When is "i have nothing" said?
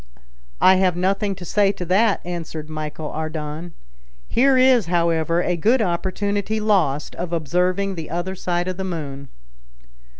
0.59-1.35